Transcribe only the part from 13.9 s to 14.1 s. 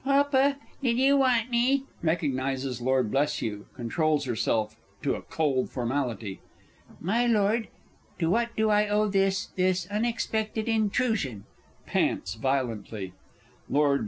Bl.